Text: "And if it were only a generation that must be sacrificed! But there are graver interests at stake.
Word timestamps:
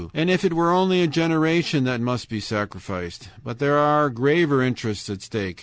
"And 0.15 0.31
if 0.31 0.43
it 0.43 0.53
were 0.55 0.71
only 0.71 1.01
a 1.03 1.05
generation 1.05 1.83
that 1.83 2.01
must 2.01 2.27
be 2.27 2.39
sacrificed! 2.39 3.29
But 3.43 3.59
there 3.59 3.77
are 3.77 4.09
graver 4.09 4.63
interests 4.63 5.11
at 5.11 5.21
stake. 5.21 5.59